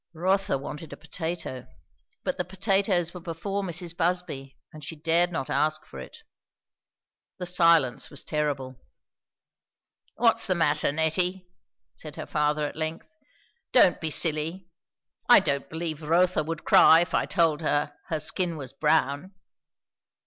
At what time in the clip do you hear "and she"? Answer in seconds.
4.73-4.95